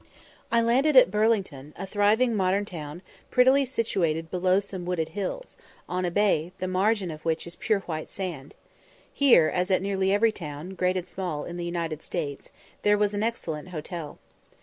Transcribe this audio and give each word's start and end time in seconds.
I 0.51 0.61
landed 0.61 0.95
at 0.97 1.11
Burlington, 1.11 1.75
a 1.75 1.85
thriving 1.85 2.33
modern 2.33 2.65
town, 2.65 3.03
prettily 3.29 3.65
situated 3.65 4.31
below 4.31 4.59
some 4.59 4.83
wooded 4.83 5.09
hills, 5.09 5.57
on 5.87 6.05
a 6.05 6.09
bay, 6.09 6.51
the 6.57 6.67
margin 6.67 7.11
of 7.11 7.23
which 7.23 7.45
is 7.45 7.55
pure 7.55 7.81
white 7.81 8.09
sand, 8.09 8.55
Here, 9.13 9.47
as 9.47 9.69
at 9.69 9.83
nearly 9.83 10.11
every 10.11 10.31
town, 10.31 10.71
great 10.73 10.97
and 10.97 11.07
small, 11.07 11.45
in 11.45 11.57
the 11.57 11.65
United 11.65 12.01
States, 12.01 12.49
there 12.81 12.97
was 12.97 13.13
an 13.13 13.21
excellent 13.21 13.67
hotel. 13.69 14.17